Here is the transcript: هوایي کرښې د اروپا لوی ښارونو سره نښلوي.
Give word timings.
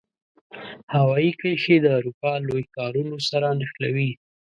هوایي 0.93 1.31
کرښې 1.39 1.77
د 1.81 1.87
اروپا 1.97 2.31
لوی 2.47 2.63
ښارونو 2.73 3.17
سره 3.29 3.47
نښلوي. 3.59 4.11